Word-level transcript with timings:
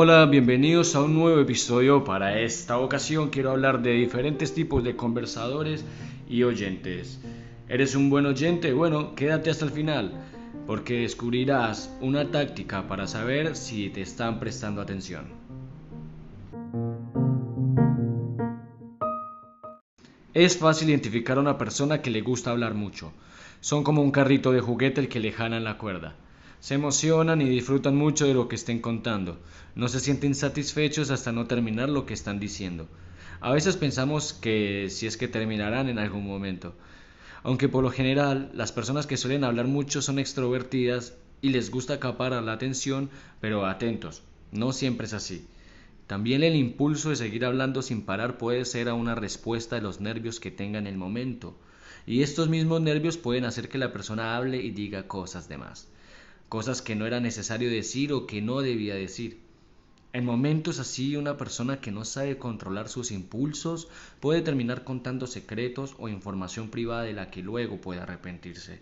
Hola, 0.00 0.26
bienvenidos 0.26 0.94
a 0.94 1.02
un 1.02 1.12
nuevo 1.12 1.40
episodio. 1.40 2.04
Para 2.04 2.38
esta 2.38 2.78
ocasión 2.78 3.30
quiero 3.30 3.50
hablar 3.50 3.82
de 3.82 3.94
diferentes 3.94 4.54
tipos 4.54 4.84
de 4.84 4.94
conversadores 4.94 5.84
y 6.28 6.44
oyentes. 6.44 7.20
¿Eres 7.68 7.96
un 7.96 8.08
buen 8.08 8.24
oyente? 8.24 8.72
Bueno, 8.72 9.16
quédate 9.16 9.50
hasta 9.50 9.64
el 9.64 9.72
final, 9.72 10.12
porque 10.68 11.00
descubrirás 11.00 11.92
una 12.00 12.30
táctica 12.30 12.86
para 12.86 13.08
saber 13.08 13.56
si 13.56 13.90
te 13.90 14.02
están 14.02 14.38
prestando 14.38 14.80
atención. 14.82 15.32
Es 20.32 20.58
fácil 20.58 20.90
identificar 20.90 21.38
a 21.38 21.40
una 21.40 21.58
persona 21.58 22.02
que 22.02 22.10
le 22.10 22.20
gusta 22.20 22.52
hablar 22.52 22.74
mucho. 22.74 23.12
Son 23.60 23.82
como 23.82 24.00
un 24.00 24.12
carrito 24.12 24.52
de 24.52 24.60
juguete 24.60 25.00
el 25.00 25.08
que 25.08 25.18
le 25.18 25.32
jalan 25.32 25.64
la 25.64 25.76
cuerda. 25.76 26.14
Se 26.60 26.74
emocionan 26.74 27.40
y 27.40 27.48
disfrutan 27.48 27.94
mucho 27.94 28.26
de 28.26 28.34
lo 28.34 28.48
que 28.48 28.56
estén 28.56 28.80
contando. 28.80 29.38
No 29.76 29.86
se 29.86 30.00
sienten 30.00 30.34
satisfechos 30.34 31.10
hasta 31.10 31.30
no 31.30 31.46
terminar 31.46 31.88
lo 31.88 32.04
que 32.04 32.14
están 32.14 32.40
diciendo. 32.40 32.88
A 33.40 33.52
veces 33.52 33.76
pensamos 33.76 34.32
que 34.32 34.88
si 34.90 35.06
es 35.06 35.16
que 35.16 35.28
terminarán 35.28 35.88
en 35.88 36.00
algún 36.00 36.26
momento. 36.26 36.74
Aunque 37.44 37.68
por 37.68 37.84
lo 37.84 37.90
general 37.90 38.50
las 38.54 38.72
personas 38.72 39.06
que 39.06 39.16
suelen 39.16 39.44
hablar 39.44 39.68
mucho 39.68 40.02
son 40.02 40.18
extrovertidas 40.18 41.14
y 41.40 41.50
les 41.50 41.70
gusta 41.70 41.94
acaparar 41.94 42.42
la 42.42 42.54
atención, 42.54 43.08
pero 43.40 43.64
atentos, 43.64 44.22
no 44.50 44.72
siempre 44.72 45.06
es 45.06 45.12
así. 45.12 45.46
También 46.08 46.42
el 46.42 46.56
impulso 46.56 47.10
de 47.10 47.16
seguir 47.16 47.44
hablando 47.44 47.82
sin 47.82 48.02
parar 48.02 48.36
puede 48.36 48.64
ser 48.64 48.88
a 48.88 48.94
una 48.94 49.14
respuesta 49.14 49.76
de 49.76 49.82
los 49.82 50.00
nervios 50.00 50.40
que 50.40 50.50
tenga 50.50 50.80
en 50.80 50.88
el 50.88 50.96
momento. 50.96 51.56
Y 52.04 52.22
estos 52.22 52.48
mismos 52.48 52.80
nervios 52.80 53.16
pueden 53.16 53.44
hacer 53.44 53.68
que 53.68 53.78
la 53.78 53.92
persona 53.92 54.36
hable 54.36 54.60
y 54.60 54.70
diga 54.72 55.06
cosas 55.06 55.48
de 55.48 55.58
más 55.58 55.86
cosas 56.48 56.82
que 56.82 56.94
no 56.96 57.06
era 57.06 57.20
necesario 57.20 57.70
decir 57.70 58.12
o 58.12 58.26
que 58.26 58.40
no 58.40 58.60
debía 58.60 58.94
decir. 58.94 59.40
En 60.12 60.24
momentos 60.24 60.78
así, 60.78 61.16
una 61.16 61.36
persona 61.36 61.80
que 61.80 61.90
no 61.90 62.04
sabe 62.04 62.38
controlar 62.38 62.88
sus 62.88 63.10
impulsos 63.10 63.88
puede 64.20 64.40
terminar 64.40 64.82
contando 64.82 65.26
secretos 65.26 65.94
o 65.98 66.08
información 66.08 66.70
privada 66.70 67.02
de 67.02 67.12
la 67.12 67.30
que 67.30 67.42
luego 67.42 67.80
puede 67.80 68.00
arrepentirse. 68.00 68.80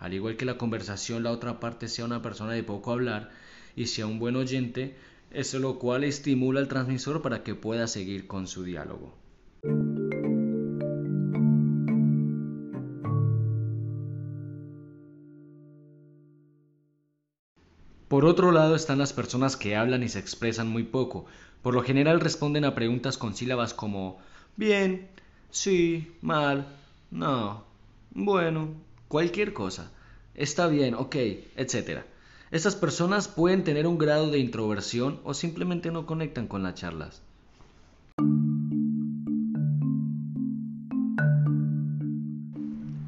Al 0.00 0.14
igual 0.14 0.36
que 0.36 0.44
la 0.44 0.58
conversación, 0.58 1.22
la 1.22 1.30
otra 1.30 1.60
parte 1.60 1.86
sea 1.86 2.04
una 2.04 2.22
persona 2.22 2.52
de 2.52 2.64
poco 2.64 2.90
hablar 2.90 3.30
y 3.76 3.86
sea 3.86 4.06
un 4.06 4.18
buen 4.18 4.34
oyente, 4.34 4.96
eso 5.30 5.60
lo 5.60 5.78
cual 5.78 6.02
estimula 6.02 6.58
al 6.58 6.68
transmisor 6.68 7.22
para 7.22 7.44
que 7.44 7.54
pueda 7.54 7.86
seguir 7.86 8.26
con 8.26 8.48
su 8.48 8.64
diálogo. 8.64 9.14
Por 18.12 18.26
otro 18.26 18.52
lado 18.52 18.74
están 18.74 18.98
las 18.98 19.14
personas 19.14 19.56
que 19.56 19.74
hablan 19.74 20.02
y 20.02 20.08
se 20.10 20.18
expresan 20.18 20.68
muy 20.68 20.82
poco. 20.82 21.24
Por 21.62 21.72
lo 21.72 21.82
general 21.82 22.20
responden 22.20 22.66
a 22.66 22.74
preguntas 22.74 23.16
con 23.16 23.34
sílabas 23.34 23.72
como 23.72 24.18
bien, 24.54 25.08
sí, 25.50 26.12
mal, 26.20 26.66
no, 27.10 27.64
bueno, 28.10 28.68
cualquier 29.08 29.54
cosa, 29.54 29.90
está 30.34 30.66
bien, 30.66 30.92
ok, 30.92 31.16
etc. 31.56 32.02
Estas 32.50 32.76
personas 32.76 33.28
pueden 33.28 33.64
tener 33.64 33.86
un 33.86 33.96
grado 33.96 34.30
de 34.30 34.40
introversión 34.40 35.18
o 35.24 35.32
simplemente 35.32 35.90
no 35.90 36.04
conectan 36.04 36.48
con 36.48 36.62
las 36.62 36.74
charlas. 36.74 37.22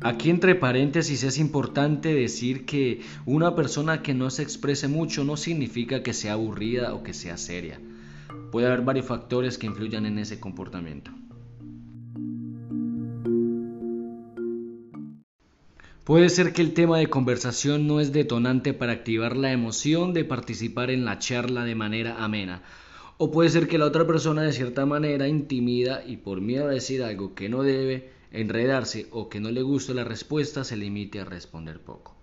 Aquí 0.05 0.29
entre 0.29 0.55
paréntesis 0.55 1.23
es 1.23 1.39
importante 1.39 2.13
decir 2.13 2.67
que 2.67 3.01
una 3.25 3.55
persona 3.55 4.03
que 4.03 4.13
no 4.13 4.29
se 4.29 4.43
exprese 4.43 4.87
mucho 4.87 5.25
no 5.25 5.39
significa 5.39 6.03
que 6.03 6.13
sea 6.13 6.35
aburrida 6.35 6.93
o 6.93 7.03
que 7.03 7.15
sea 7.15 7.39
seria. 7.39 7.81
Puede 8.53 8.67
haber 8.67 8.83
varios 8.83 9.07
factores 9.07 9.57
que 9.57 9.67
influyan 9.67 10.05
en 10.05 10.19
ese 10.19 10.39
comportamiento. 10.39 11.11
Puede 16.05 16.29
ser 16.29 16.53
que 16.53 16.61
el 16.61 16.75
tema 16.75 16.99
de 16.99 17.09
conversación 17.09 17.87
no 17.87 17.99
es 17.99 18.13
detonante 18.13 18.75
para 18.75 18.93
activar 18.93 19.39
la 19.39 19.53
emoción 19.53 20.13
de 20.13 20.27
participar 20.27 20.91
en 20.91 21.07
la 21.07 21.19
charla 21.19 21.65
de 21.65 21.77
manera 21.77 22.23
amena. 22.23 22.63
O 23.17 23.31
puede 23.31 23.49
ser 23.49 23.69
que 23.69 23.79
la 23.79 23.87
otra 23.87 24.07
persona 24.07 24.43
de 24.43 24.53
cierta 24.53 24.85
manera 24.85 25.29
intimida 25.29 26.05
y 26.07 26.19
por 26.19 26.43
miedo 26.43 26.67
a 26.67 26.73
decir 26.73 27.03
algo 27.03 27.35
que 27.35 27.49
no 27.49 27.63
debe, 27.63 28.13
enredarse 28.35 29.07
o 29.11 29.29
que 29.29 29.41
no 29.41 29.51
le 29.51 29.63
guste 29.63 29.95
la 29.95 30.05
respuesta 30.05 30.65
se 30.65 30.77
limite 30.77 31.21
a 31.21 31.25
responder 31.25 31.81
poco. 31.81 32.15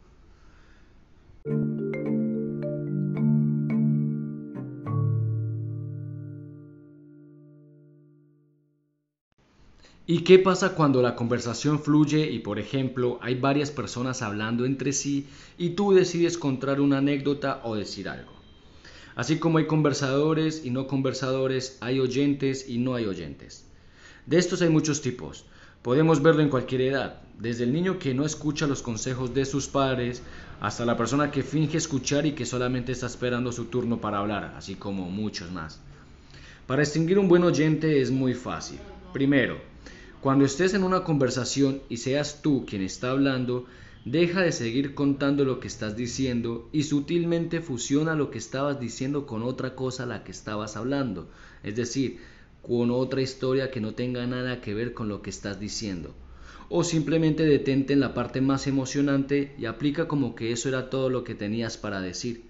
¿Y 10.08 10.24
qué 10.24 10.40
pasa 10.40 10.76
cuando 10.76 11.02
la 11.02 11.16
conversación 11.16 11.80
fluye 11.80 12.30
y, 12.30 12.40
por 12.40 12.60
ejemplo, 12.60 13.18
hay 13.22 13.36
varias 13.36 13.72
personas 13.72 14.22
hablando 14.22 14.66
entre 14.66 14.92
sí 14.92 15.28
y 15.58 15.70
tú 15.70 15.94
decides 15.94 16.38
contar 16.38 16.82
una 16.82 16.98
anécdota 16.98 17.62
o 17.64 17.76
decir 17.76 18.10
algo? 18.10 18.34
Así 19.16 19.40
como 19.40 19.58
hay 19.58 19.68
conversadores 19.68 20.66
y 20.66 20.70
no 20.70 20.88
conversadores, 20.88 21.78
hay 21.80 22.00
oyentes 22.00 22.68
y 22.68 22.78
no 22.80 22.96
hay 22.96 23.06
oyentes. 23.06 23.66
De 24.26 24.38
estos 24.38 24.62
hay 24.62 24.70
muchos 24.70 25.02
tipos. 25.02 25.46
Podemos 25.81 26.22
verlo 26.22 26.44
en 26.44 26.50
cualquier 26.50 26.81
edad, 26.81 27.22
desde 27.40 27.64
el 27.64 27.74
niño 27.74 27.97
que 27.97 28.14
no 28.14 28.24
escucha 28.24 28.68
los 28.68 28.84
consejos 28.84 29.34
de 29.34 29.46
sus 29.46 29.68
padres 29.68 30.22
hasta 30.59 30.86
la 30.86 30.96
persona 30.96 31.31
que 31.31 31.42
finge 31.42 31.78
escuchar 31.78 32.28
y 32.28 32.34
que 32.34 32.46
solamente 32.46 32.92
está 32.92 33.08
esperando 33.08 33.52
su 33.52 33.66
turno 33.66 34.00
para 34.00 34.19
hablar, 34.19 34.53
así 34.56 34.75
como 34.75 35.09
muchos 35.09 35.52
más. 35.52 35.80
Para 36.68 36.81
distinguir 36.81 37.18
un 37.18 37.28
buen 37.28 37.44
oyente 37.44 38.00
es 38.00 38.12
muy 38.12 38.36
fácil. 38.36 38.78
Primero, 39.12 39.58
cuando 40.22 40.46
estés 40.46 40.75
en 40.75 40.84
una 40.84 41.03
conversación 41.03 41.81
y 41.90 41.98
seas 41.98 42.44
tú 42.44 42.63
quien 42.68 42.84
está 42.84 43.09
hablando, 43.09 43.66
deja 44.06 44.42
de 44.42 44.52
seguir 44.52 44.94
contando 44.94 45.46
lo 45.46 45.59
que 45.59 45.68
estás 45.68 45.96
diciendo 45.96 46.69
y 46.72 46.84
sutilmente 46.84 47.59
fusiona 47.59 48.13
lo 48.13 48.30
que 48.30 48.38
estabas 48.38 48.80
diciendo 48.80 49.25
con 49.25 49.42
otra 49.42 49.74
cosa 49.74 50.03
a 50.03 50.06
la 50.06 50.24
que 50.24 50.31
estabas 50.31 50.78
hablando. 50.78 51.28
Es 51.63 51.75
decir, 51.75 52.19
con 52.62 52.92
otra 52.92 53.22
historia 53.22 53.72
que 53.72 53.82
no 53.82 53.94
tenga 53.94 54.26
nada 54.28 54.62
que 54.62 54.74
ver 54.74 54.94
con 54.94 55.10
lo 55.10 55.22
que 55.22 55.30
estás 55.30 55.60
diciendo. 55.60 56.14
O 56.70 56.84
simplemente 56.84 57.44
detente 57.44 57.94
en 57.94 58.00
la 58.00 58.14
parte 58.14 58.40
más 58.40 58.68
emocionante 58.68 59.54
y 59.58 59.66
aplica 59.66 60.08
como 60.08 60.36
que 60.36 60.52
eso 60.52 60.70
era 60.70 60.90
todo 60.90 61.10
lo 61.10 61.24
que 61.24 61.36
tenías 61.36 61.78
para 61.78 62.02
decir. 62.02 62.44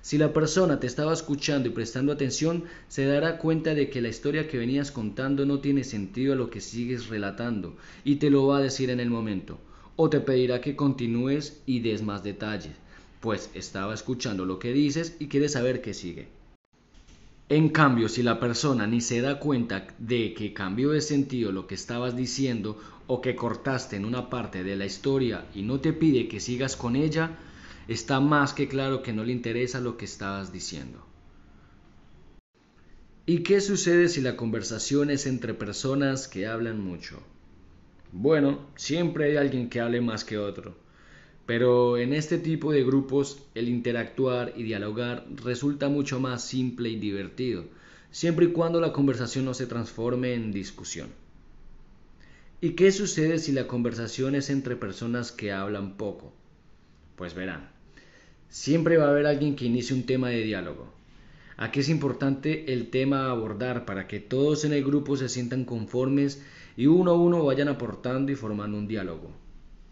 Si 0.00 0.16
la 0.16 0.32
persona 0.32 0.78
te 0.78 0.86
estaba 0.86 1.12
escuchando 1.12 1.68
y 1.68 1.72
prestando 1.72 2.12
atención, 2.12 2.64
se 2.86 3.04
dará 3.04 3.38
cuenta 3.38 3.74
de 3.74 3.90
que 3.90 4.00
la 4.00 4.08
historia 4.08 4.46
que 4.46 4.56
venías 4.56 4.92
contando 4.92 5.44
no 5.44 5.58
tiene 5.58 5.82
sentido 5.82 6.32
a 6.32 6.36
lo 6.36 6.50
que 6.50 6.60
sigues 6.60 7.08
relatando 7.08 7.76
y 8.04 8.16
te 8.16 8.30
lo 8.30 8.46
va 8.46 8.58
a 8.58 8.62
decir 8.62 8.90
en 8.90 9.00
el 9.00 9.10
momento. 9.10 9.58
O 9.96 10.08
te 10.08 10.20
pedirá 10.20 10.60
que 10.60 10.76
continúes 10.76 11.60
y 11.66 11.80
des 11.80 12.02
más 12.02 12.22
detalles, 12.22 12.74
pues 13.20 13.50
estaba 13.54 13.92
escuchando 13.92 14.46
lo 14.46 14.60
que 14.60 14.72
dices 14.72 15.16
y 15.18 15.26
quiere 15.26 15.48
saber 15.48 15.82
qué 15.82 15.92
sigue. 15.92 16.28
En 17.50 17.70
cambio, 17.70 18.10
si 18.10 18.22
la 18.22 18.38
persona 18.38 18.86
ni 18.86 19.00
se 19.00 19.22
da 19.22 19.38
cuenta 19.38 19.86
de 19.98 20.34
que 20.34 20.52
cambió 20.52 20.90
de 20.90 21.00
sentido 21.00 21.50
lo 21.50 21.66
que 21.66 21.76
estabas 21.76 22.14
diciendo 22.14 22.78
o 23.06 23.22
que 23.22 23.34
cortaste 23.34 23.96
en 23.96 24.04
una 24.04 24.28
parte 24.28 24.62
de 24.62 24.76
la 24.76 24.84
historia 24.84 25.46
y 25.54 25.62
no 25.62 25.80
te 25.80 25.94
pide 25.94 26.28
que 26.28 26.40
sigas 26.40 26.76
con 26.76 26.94
ella, 26.94 27.38
está 27.88 28.20
más 28.20 28.52
que 28.52 28.68
claro 28.68 29.02
que 29.02 29.14
no 29.14 29.24
le 29.24 29.32
interesa 29.32 29.80
lo 29.80 29.96
que 29.96 30.04
estabas 30.04 30.52
diciendo. 30.52 31.02
¿Y 33.24 33.38
qué 33.42 33.62
sucede 33.62 34.08
si 34.08 34.20
la 34.20 34.36
conversación 34.36 35.10
es 35.10 35.26
entre 35.26 35.54
personas 35.54 36.28
que 36.28 36.46
hablan 36.46 36.80
mucho? 36.80 37.22
Bueno, 38.12 38.58
siempre 38.76 39.24
hay 39.24 39.36
alguien 39.36 39.70
que 39.70 39.80
hable 39.80 40.02
más 40.02 40.24
que 40.24 40.36
otro. 40.36 40.74
Pero 41.48 41.96
en 41.96 42.12
este 42.12 42.36
tipo 42.36 42.72
de 42.72 42.84
grupos 42.84 43.42
el 43.54 43.70
interactuar 43.70 44.52
y 44.54 44.64
dialogar 44.64 45.24
resulta 45.34 45.88
mucho 45.88 46.20
más 46.20 46.44
simple 46.44 46.90
y 46.90 46.96
divertido, 46.96 47.64
siempre 48.10 48.44
y 48.44 48.52
cuando 48.52 48.82
la 48.82 48.92
conversación 48.92 49.46
no 49.46 49.54
se 49.54 49.66
transforme 49.66 50.34
en 50.34 50.52
discusión. 50.52 51.08
¿Y 52.60 52.72
qué 52.72 52.92
sucede 52.92 53.38
si 53.38 53.52
la 53.52 53.66
conversación 53.66 54.34
es 54.34 54.50
entre 54.50 54.76
personas 54.76 55.32
que 55.32 55.50
hablan 55.50 55.96
poco? 55.96 56.34
Pues 57.16 57.32
verán, 57.32 57.70
siempre 58.50 58.98
va 58.98 59.06
a 59.06 59.10
haber 59.10 59.24
alguien 59.24 59.56
que 59.56 59.64
inicie 59.64 59.96
un 59.96 60.04
tema 60.04 60.28
de 60.28 60.42
diálogo. 60.42 60.92
Aquí 61.56 61.80
es 61.80 61.88
importante 61.88 62.74
el 62.74 62.90
tema 62.90 63.24
a 63.24 63.30
abordar 63.30 63.86
para 63.86 64.06
que 64.06 64.20
todos 64.20 64.66
en 64.66 64.74
el 64.74 64.84
grupo 64.84 65.16
se 65.16 65.30
sientan 65.30 65.64
conformes 65.64 66.42
y 66.76 66.88
uno 66.88 67.12
a 67.12 67.18
uno 67.18 67.42
vayan 67.42 67.68
aportando 67.68 68.30
y 68.30 68.34
formando 68.34 68.76
un 68.76 68.86
diálogo. 68.86 69.47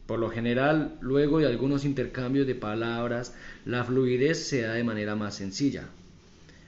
Por 0.07 0.19
lo 0.21 0.31
general, 0.31 0.97
luego 1.01 1.39
de 1.39 1.47
algunos 1.47 1.85
intercambios 1.85 2.47
de 2.47 2.55
palabras, 2.55 3.35
la 3.65 3.85
fluidez 3.85 4.47
se 4.49 4.63
da 4.63 4.75
de 4.75 4.85
manera 4.85 5.17
más 5.17 5.35
sencilla. 5.35 5.89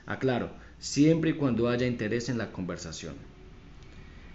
Aclaro, 0.06 0.50
siempre 0.78 1.30
y 1.30 1.34
cuando 1.34 1.68
haya 1.68 1.86
interés 1.86 2.28
en 2.28 2.38
la 2.38 2.50
conversación. 2.50 3.14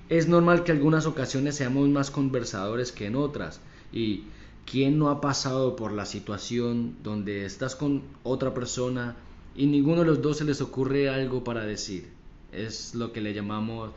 Es 0.10 0.28
normal 0.28 0.64
que 0.64 0.72
algunas 0.72 1.06
ocasiones 1.06 1.56
seamos 1.56 1.90
más 1.90 2.12
conversadores 2.12 2.92
que 2.92 3.08
en 3.08 3.16
otras 3.16 3.60
y 3.92 4.24
¿quién 4.70 5.00
no 5.00 5.10
ha 5.10 5.22
pasado 5.22 5.76
por 5.76 5.92
la 5.92 6.06
situación 6.06 6.96
donde 7.04 7.46
estás 7.46 7.76
con 7.76 8.04
otra 8.24 8.54
persona 8.54 9.16
y 9.56 9.68
ninguno 9.68 10.02
de 10.02 10.08
los 10.08 10.22
dos 10.22 10.38
se 10.38 10.46
les 10.46 10.62
ocurre 10.62 11.10
algo 11.10 11.44
para 11.44 11.66
decir. 11.66 12.10
Es 12.52 12.96
lo 12.96 13.12
que 13.12 13.22
le 13.22 13.34
llamamos 13.34 13.92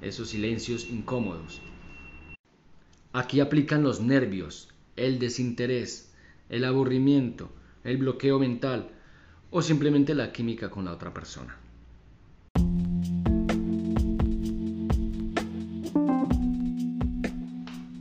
esos 0.00 0.28
silencios 0.28 0.86
incómodos. 0.90 1.60
Aquí 3.16 3.38
aplican 3.38 3.84
los 3.84 4.00
nervios, 4.00 4.74
el 4.96 5.20
desinterés, 5.20 6.12
el 6.48 6.64
aburrimiento, 6.64 7.48
el 7.84 7.98
bloqueo 7.98 8.40
mental 8.40 8.90
o 9.52 9.62
simplemente 9.62 10.16
la 10.16 10.32
química 10.32 10.68
con 10.68 10.84
la 10.84 10.90
otra 10.90 11.14
persona. 11.14 11.56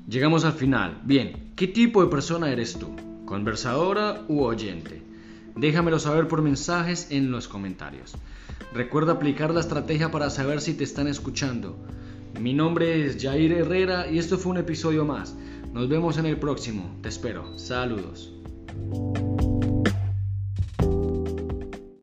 Llegamos 0.10 0.45
al 0.45 0.54
final. 0.54 1.00
Bien, 1.04 1.51
¿qué 1.56 1.68
tipo 1.68 2.04
de 2.04 2.09
persona 2.09 2.51
eres 2.51 2.74
tú? 2.80 2.88
¿Conversadora 3.25 4.24
u 4.27 4.42
oyente? 4.42 5.04
Déjamelo 5.56 6.00
saber 6.00 6.27
por 6.27 6.42
mensajes 6.42 7.12
en 7.12 7.30
los 7.30 7.48
comentarios. 7.48 8.16
Recuerda 8.74 9.13
aplicar 9.13 9.54
la 9.54 9.59
estrategia 9.59 10.09
para 10.09 10.31
saber 10.31 10.59
si 10.59 10.74
te 10.74 10.83
están 10.83 11.07
escuchando. 11.07 11.77
Mi 12.39 12.53
nombre 12.53 13.06
es 13.06 13.21
Jair 13.21 13.51
Herrera 13.51 14.09
y 14.09 14.18
esto 14.18 14.38
fue 14.38 14.51
un 14.51 14.57
episodio 14.57 15.06
más. 15.06 15.35
Nos 15.71 15.88
vemos 15.88 16.18
en 16.18 16.25
el 16.25 16.38
próximo. 16.38 16.97
Te 17.01 17.09
espero. 17.09 17.57
Saludos. 17.57 18.33